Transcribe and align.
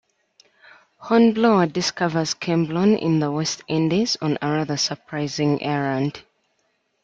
Hornblower 0.97 1.67
discovers 1.67 2.33
Cambronne 2.33 2.97
in 2.97 3.19
the 3.19 3.29
West 3.31 3.61
Indies 3.67 4.17
on 4.19 4.39
a 4.41 4.49
rather 4.49 4.75
surprising 4.75 5.61
errand. 5.61 6.23